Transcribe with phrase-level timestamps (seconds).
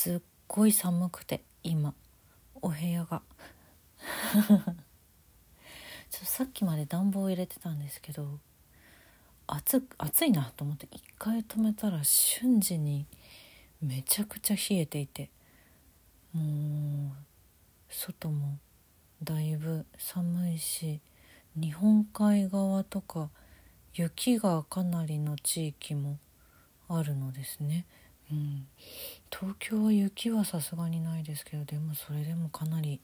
[0.00, 1.92] すっごい寒くて今
[2.62, 3.20] お部屋が
[4.48, 4.60] ちょっ
[6.20, 8.38] とさっきまで暖房入れてたんですけど
[9.46, 13.04] 暑暑いなと思って一回止めたら瞬時に
[13.82, 15.28] めちゃくちゃ冷えていて
[16.32, 17.12] もう
[17.90, 18.58] 外も
[19.22, 21.02] だいぶ寒いし
[21.54, 23.28] 日本海側とか
[23.92, 26.18] 雪がかなりの地域も
[26.88, 27.84] あるのですね。
[28.30, 28.66] うん、
[29.30, 33.00] 東京は雪はさすがにないですけどでもそれでもかなり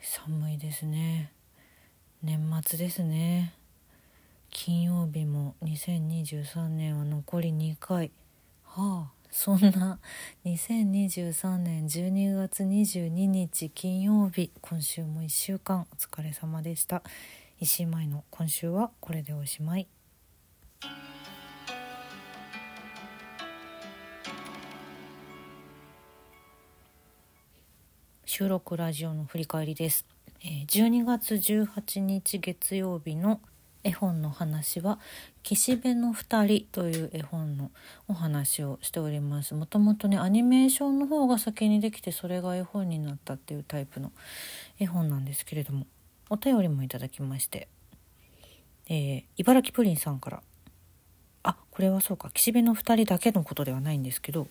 [0.00, 1.32] 寒いですね。
[2.22, 3.54] 年末ですね。
[4.50, 8.10] 金曜日も2023年は残り2回。
[8.64, 9.98] はあそんな
[10.44, 14.50] 2023年12月22日金曜日。
[14.60, 17.02] 今週も1週間お疲れ様でした。
[17.60, 19.86] 石井舞の今週はこれでおしまい。
[28.32, 30.06] 収録ラジオの振り返りです。
[30.40, 33.40] 12月18日月曜日の
[33.82, 35.00] 絵本の話は
[35.42, 37.72] 「岸辺の二人」という絵本の
[38.06, 39.52] お話をしております。
[39.56, 44.12] もともとねアニメーションの方が先にできてそれが絵本になったっていうタイプの
[44.78, 45.88] 絵本なんですけれども
[46.28, 47.66] お便りもいただきまして、
[48.86, 50.42] えー、茨城プリンさんから。
[51.42, 52.30] あこれはそうか。
[52.30, 54.46] 岸辺の二人だけのことではないんですけど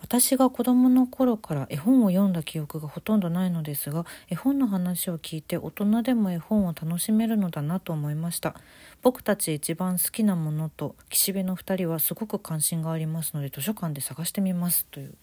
[0.00, 8.54] 私が子供の頃から絵本を読んだ記憶がほとんどないのですが絵本の話を聞いて大人でも絵本を楽しめるのだなと思いました。
[9.02, 14.86] 僕たち一番好きなものと岸辺の2人はすごく関心がありますので図書館で探してみます。
[14.86, 15.14] という。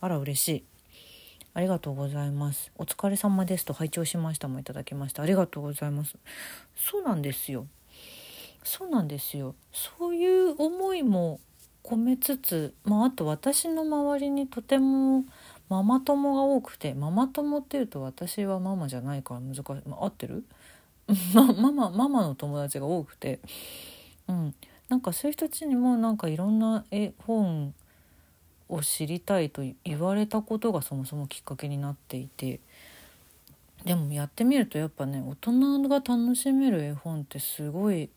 [0.00, 0.64] あら嬉しい。
[1.52, 2.70] ありがとうございます。
[2.76, 3.64] お疲れ様です。
[3.64, 5.22] と拝聴しましたもいただきました。
[5.22, 6.16] ありがとうございます。
[6.76, 7.66] そうなんですよ。
[8.62, 9.54] そうなんですよ。
[9.72, 11.40] そういう思いも
[11.84, 15.24] 込めつつ、まあ、あと私の周りにとても
[15.68, 20.44] ママ友が多くてママ友っていうと私はママじゃないから難しい、まあ、合ってる、
[21.34, 23.40] ママママの友達が多くて、
[24.28, 24.54] うん、
[24.88, 27.74] なんかそういう人たちにもなんかいろんな絵本
[28.68, 32.60] を知りたいと言われたことがそもそもきっかけになっていて。
[33.84, 38.10] でもやってみるとやっぱね大人が楽しめる絵本ってすごい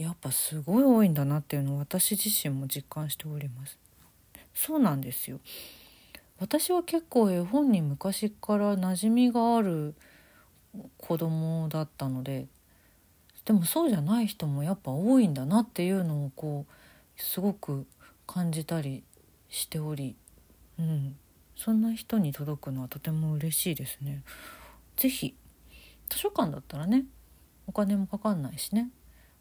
[0.00, 3.78] やっぱすごい多いんだなっていうのを私自身も実感しております。
[4.54, 5.40] そうなんですよ。
[6.38, 9.94] 私は結構絵本に昔から馴染みがある
[10.96, 12.46] 子供だったので
[13.44, 17.86] でもそうじゃない人もやっぱ多いんだなっていうのをこうすごく
[18.26, 19.04] 感じたり
[19.50, 20.16] しており、
[20.78, 21.16] うん、
[21.56, 24.22] そんな人に届くのはとても嬉しいですね。
[24.96, 25.34] 是非
[26.08, 27.04] 図書館だったらね
[27.66, 28.88] お金もかかんないしね。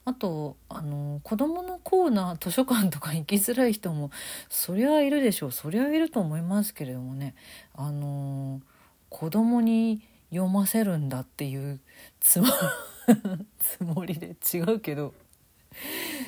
[0.05, 4.11] あとあの子どものコーナー図書館とか行きづらい人も
[4.49, 5.51] そりゃいるでしょう。
[5.51, 7.35] そりゃいると思いますけれどもね。
[7.73, 8.61] あの
[9.09, 10.01] 子供に
[10.31, 11.79] 読ませるんだっていう
[12.19, 12.47] つも
[13.59, 15.13] つもりで違うけど。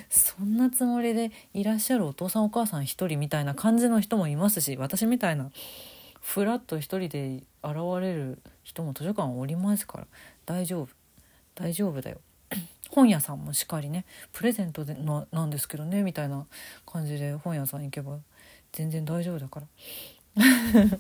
[0.10, 5.50] そんなつもりでいらっしゃるお父さんお母さん一人みたいな感じの人もいますし私みたいな
[6.22, 10.08] ふらっと一人で現れる人も図書館おりますから。
[10.46, 10.90] 大丈夫。
[11.56, 12.20] 大丈夫だよ。
[12.92, 16.46] 本屋さんもしっかりねプレゼントでのなんですけどねみたいな
[16.86, 18.18] 感じで本屋さん行けば
[18.74, 19.68] 全然大丈夫だから。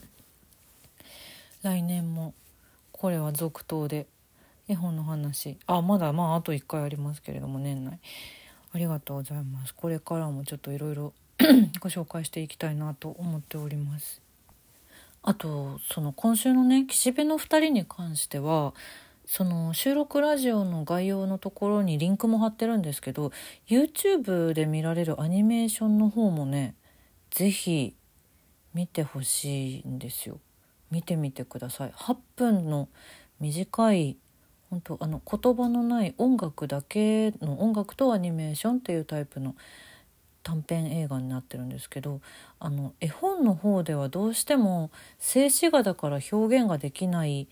[1.63, 2.33] 来年も
[2.91, 4.07] これは続投で
[4.67, 5.57] 絵本の話。
[5.67, 7.99] あまだまああと1回ありますけれども年内。
[8.73, 9.75] ありがとうございます。
[9.75, 11.13] これからもちょっといろいろ
[11.81, 14.21] ご紹介していきたいなと思っております。
[15.23, 18.73] あとその今週のね岸辺の2人に関しては
[19.31, 23.31] その収録ラジオの概要のところにリンクも貼ってるんですけど
[23.65, 26.75] YouTube で見られるアニメーションの方もね
[27.29, 27.95] 是非
[28.73, 30.41] 見てほしいんですよ。
[30.91, 31.93] 見てみてください。
[31.95, 32.89] 8分の
[33.39, 34.17] 短い
[34.69, 39.55] 本当あの言葉のない音楽だけの音楽とアニメーションっていうタイプの
[40.43, 42.19] 短編映画になってるんですけど
[42.59, 47.47] あの絵本の方ではどうしても静止画だから表現ができない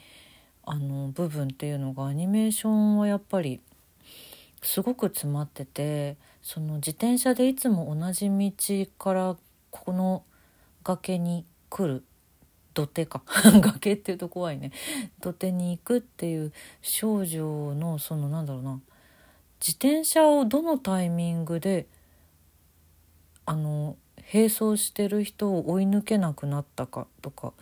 [0.71, 3.59] あの部分っていうのがアニメーションはやっぱり
[4.61, 9.35] すごく詰まっててその自転車でいつも同じ道から
[9.71, 10.23] この
[10.83, 12.03] 崖に来る
[12.75, 13.23] 土手か。
[13.61, 14.71] 崖っていうと怖いね。
[15.21, 18.79] 土手に行くっていう少女のそのなんだろうな。
[19.59, 21.87] 自転車をどのタイミングで
[23.47, 23.97] あの
[24.31, 27.53] 並走してる人を追い抜けなくなったかとか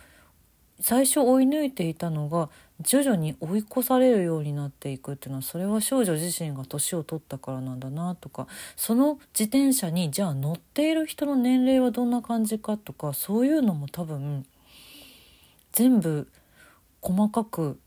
[0.80, 8.46] 最初追い抜いていたのが徐々に追い越されるようになっていくっていうのはそれは少女自身が年を取ったからなんだなとか
[8.76, 14.46] その自転車にじゃあ乗っている人の年齢はどんな感じかとかそういうのも多分
[15.72, 16.28] 全部
[17.00, 17.80] 細かく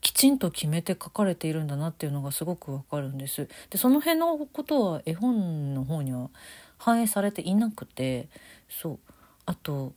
[0.00, 3.48] きちんと決めて書かれているんだなっていうのがすごくわかるんです。
[3.70, 6.28] でその辺のことは絵本の方には
[6.76, 8.28] 反映されていなくて
[8.68, 8.98] そう
[9.46, 9.92] あと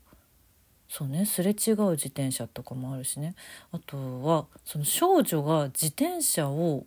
[0.88, 3.36] そうねすれ違う自転車とかもあるしね
[3.72, 6.86] あとはその少女が自転車を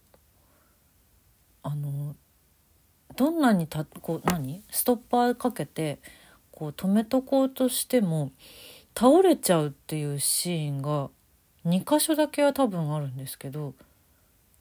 [1.63, 2.15] あの
[3.17, 4.63] どんなにたこう何？
[4.71, 5.99] ストッパーかけて
[6.53, 8.31] こう止めとこうとしても
[8.97, 11.11] 倒れちゃうっていうシーンが
[11.67, 13.75] 2箇所だけは多分あるんですけど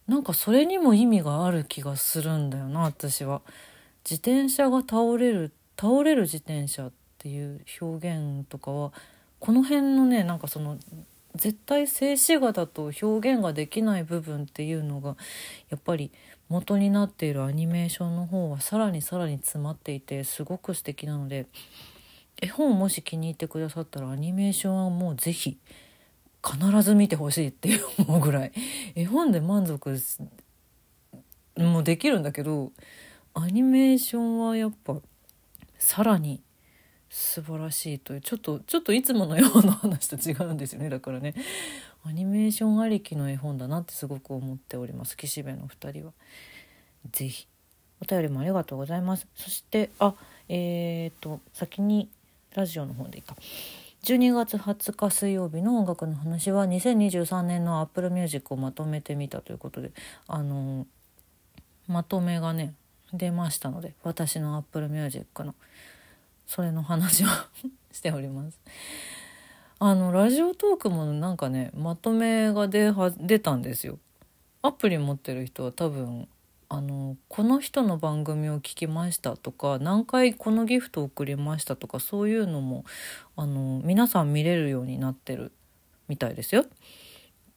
[0.07, 3.41] なんかそれにも意味がある気がするんだよな私は。
[4.09, 8.93] 自転車が倒れる倒れる自転車っていう表現とかは
[9.39, 10.77] この辺のねなんかその
[11.35, 15.15] 絶対静止画だと表現ができない部分っていうのが
[15.69, 16.11] やっぱり
[16.49, 21.45] 元になっているアニメーションの方はさらにさらに詰まっていてすごく素敵なので
[22.41, 25.57] 絵本もし気に入ってくださったらアニメーションはもう是非
[26.43, 28.51] 必ず見てほしいって思うぐらい
[28.95, 29.99] 絵本で満足
[31.57, 32.71] もできるんだけど
[33.33, 34.97] アニメーションはやっぱ
[35.77, 36.41] さらに
[37.09, 41.33] 素晴らしいというちょっとちょっといつものような話と違うんですよねだからね
[42.05, 46.13] アニメーションありきの絵本だなってすごく思っております岸辺の2人は。
[47.11, 47.47] 是非
[48.01, 49.27] お便りもありがとうございます。
[49.35, 50.13] そしてあ
[50.49, 52.09] えっ、ー、と先に
[52.53, 53.35] ラジオの方でいいか。
[54.03, 59.91] 12月20日水曜日の音楽の話は2023年の Apple Music をまとめてみたということで
[60.27, 60.85] あの
[61.87, 62.73] まとめがね
[63.11, 65.55] 出ましたので私の Apple Music の
[66.47, 67.27] それの話を
[67.91, 68.59] しております。
[69.79, 73.99] あのラジオトークもなんかねまとめが出は出たんですよ。
[74.63, 76.27] アプリ持ってる人は多分
[76.69, 82.83] あのこの人の番組を聞きましたとか何回このギフトを送りましたとかそういうのも
[83.35, 85.51] あの皆さん見れるようになってる
[86.07, 86.65] みたいですよ。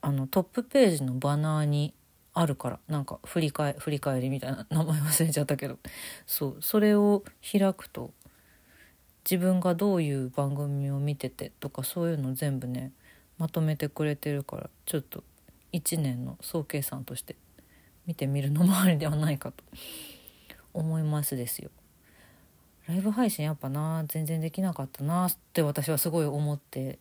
[0.02, 1.94] あのトップページのバナーに
[2.32, 5.78] あるからなんか振り返振り返りみたいな名前忘れちゃったけど
[6.26, 8.12] そうそれを開くと
[9.30, 12.90] 自分がどういう番組を見ててとかそういうの全部ね
[13.38, 15.22] まとめてくれてるからちょっと
[15.72, 17.36] 1年の総計算として
[18.06, 19.62] 見てみるのもありではないかと
[20.74, 21.70] 思いますですよ。
[22.88, 26.98] ライブ配信やっぱな全然できなかったなって私はすごい思って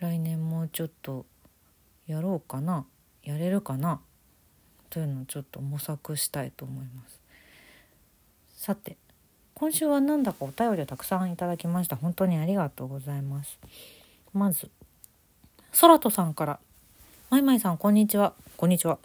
[0.00, 1.24] 来年もちょっと
[2.06, 2.84] やろうかな
[3.22, 4.02] やれるかな
[4.90, 7.20] というのをちょっと模索したいと思います。
[8.54, 8.98] さて
[9.64, 11.96] 今週はなんだかお便りをたくさんいただきました。
[11.96, 13.58] 本当にありがとうございます。
[14.34, 14.68] まず
[15.72, 16.58] ソラトさんから。
[17.30, 18.34] まいまいさんこんにちは。
[18.58, 18.98] こんにちは。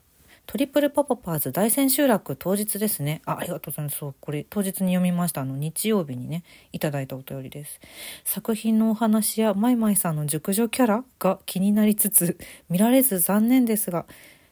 [0.48, 3.22] トリプルパパパーズ大千秋楽当日ですね。
[3.24, 4.00] あありがとうございます。
[4.00, 5.40] そうこれ当日に読みました。
[5.40, 7.80] あの日曜日にねいただいたお便りです。
[8.26, 12.38] 作品のお話やまいまいさんの熟女キャラが気になりつつ
[12.70, 14.06] 見られず残念ですが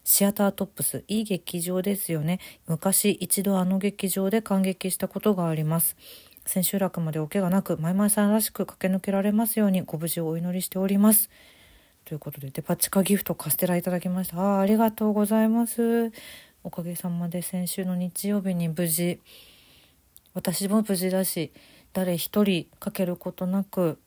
[0.09, 2.39] シアタートップス、いい劇場ですよね。
[2.65, 5.97] 昔一度あの劇場で観劇したことがあります。
[6.45, 11.29] 千秋楽までお怪我なく、まいまいさんらしく駆け抜けられますようにご無事をお祈りしております。
[12.05, 14.37] ということで、デパ地下ギフトカステラいただきました。
[14.37, 16.13] ああ、ありがとうございます。
[16.63, 19.19] おかげさまで先週の日曜日に無事、
[20.33, 21.51] 私も無事だし、
[21.91, 23.99] 誰一人かけることなく、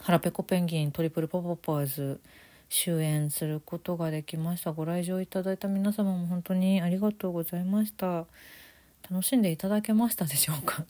[0.00, 2.20] 腹ペコペンギントリプルポポパーズ
[2.68, 4.72] 終演することができました。
[4.72, 8.26] ご来場いただいた皆様も本当にありがとうございました。
[9.10, 10.84] 楽しんでいただけましたでしょうか？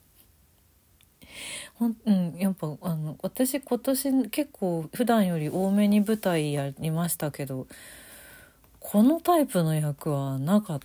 [1.75, 7.67] ほん、うん、やっぱあの私今年結構普段より多めに舞台やりましたけど
[8.79, 10.81] このタイプの役はなかっ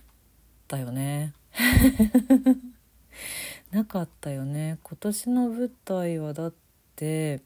[0.66, 1.34] たよね。
[3.70, 4.78] なかったよね。
[4.82, 6.52] 今年の舞台はだっ
[6.96, 7.40] て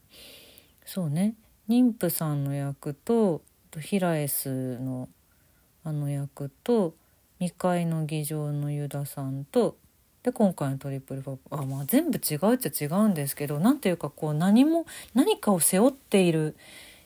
[0.85, 1.35] そうね。
[1.67, 3.41] 妊婦さんの役と
[3.79, 5.09] 平エスの
[5.83, 6.95] あの役と
[7.39, 9.77] 未開の議場のユダさんと
[10.23, 16.55] で今回のトリプルパパあまあ全部違うっちゃ違うんですけど何ていうかこう何も何かを背負っている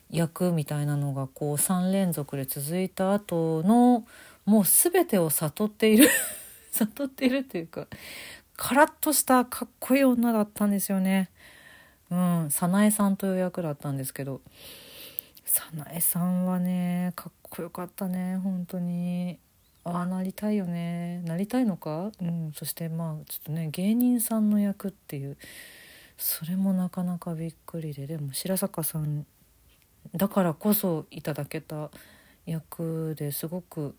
[0.09, 4.05] 役みたいなのがこう3連続で続いた後の
[4.45, 6.09] もう全てを悟っている
[6.71, 7.87] 悟っているっていうか
[8.55, 11.29] カラッとしたかっこいい女だったんですよね。
[12.11, 14.41] うん早苗さんという役だったんですけど
[15.45, 19.39] 早苗さんはねかっこよかったね本当に。
[19.83, 21.21] ああなりたいよね。
[21.25, 25.37] なりたいのか、うん、そしてまあちょっとね芸人さんの役っていう
[26.17, 29.25] それもなかなかびっくりででも白坂さん
[30.15, 31.91] だからこそいただけた
[32.45, 33.95] 役ですごく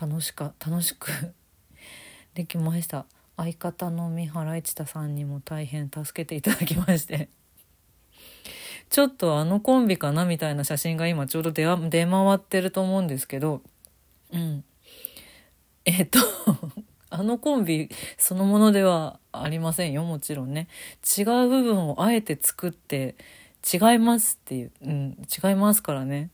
[0.00, 1.08] 楽しか楽しく
[2.34, 3.06] できました。
[3.36, 7.28] 相方の三原一太さんにも大変助けていただきまして。
[8.90, 13.62] ちょっとあのコンビかなみたいな写真が今ちょうど出出回ってると思うんですけど
[14.32, 14.64] うん。
[15.84, 16.18] えっと
[17.10, 20.68] あのコンビそのものではありませんよもちろんね。
[21.18, 23.14] 違う部分をあえて作って
[23.72, 26.30] 違いますっていう、うん、違いますからね。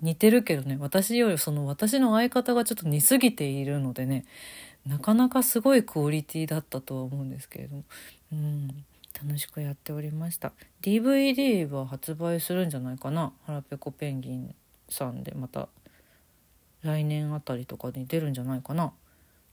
[0.00, 4.24] 似てるけどね私よりその私の相方がちょっと似すぎているのでね
[4.86, 7.84] なかなかすごいクオリティだったとは思うんですけれども、
[8.32, 8.84] うん、
[9.22, 10.52] 楽しくやっておりました。
[10.82, 13.32] DVD は発売するんじゃないかな。
[13.46, 14.54] 腹ペコペンギン
[14.88, 15.68] さんでまた
[16.82, 18.92] 来年あたりとかに出るんじゃないかな。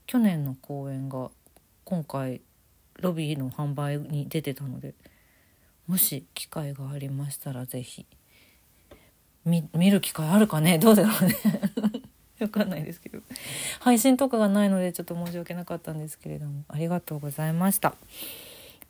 [0.06, 1.30] 去年の公演が
[1.84, 2.40] 今回
[3.00, 4.94] ロビーの販売に出てたので
[5.86, 8.06] もし機会がありましたら是非
[9.44, 10.78] 見る機会あるかね？
[10.78, 11.36] どうだろうね？
[12.40, 13.20] わかんないですけど。
[13.80, 17.94] 配信とかがないのでちょっと申し訳なかったんですけれどもありがとうございました。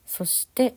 [0.07, 0.75] そして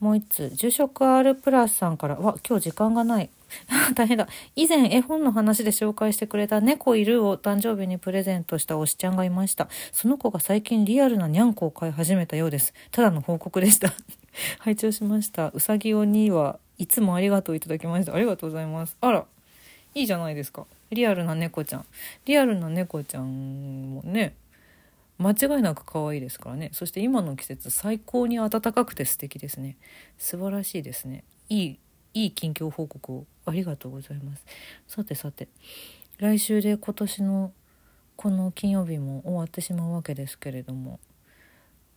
[0.00, 3.30] もう一つ住職 R プラスさんからわ今日時間がない。
[3.94, 4.28] 大変だ。
[4.56, 9.68] 以前絵本の話で紹介してくれた猫いるを誕生日にプレゼントした推しちゃんがいました。
[9.92, 12.74] その子が最近リアルなにゃんこを飼い始めたようです。
[12.90, 13.92] ただの報告でした。
[14.60, 15.50] 拝聴しました。
[15.50, 18.14] うさぎ鬼はいつもありがとういただきました。
[18.14, 18.96] ありがとうございます。
[19.00, 19.24] あら
[19.94, 20.66] いいじゃないですか。
[20.90, 21.84] リアルな猫ちゃん。
[22.26, 24.34] リアルな猫ちゃんもね。
[25.18, 26.70] 間違いなく可愛いですからね。
[26.72, 29.76] そして今の季節最高に暖かくて素敵ですね。
[30.18, 31.24] 素晴らしいですね。
[31.48, 31.78] いい
[32.14, 34.44] いい近況報告をありがとうございます。
[34.86, 35.48] さてさて
[36.18, 37.52] 来週で今年の
[38.16, 41.00] この金曜日も終わってしまうわけですけれども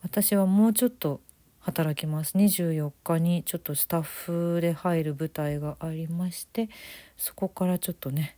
[0.02, 1.22] 私はもうちょっと
[1.60, 2.38] 働きます。
[2.38, 6.70] 24日にちょっとスタッフで入る舞台がありまして
[7.18, 8.38] そこからちょっとね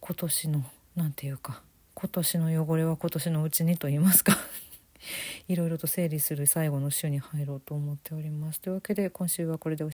[0.00, 0.64] 今年の
[0.96, 1.62] 何て言うか
[2.00, 4.38] 今年の汚れは今年のうちにと言いますか。
[5.48, 8.60] いろいろと整理する最後の週に入ろうと思っております。
[8.60, 9.86] というわけで今週はこれでお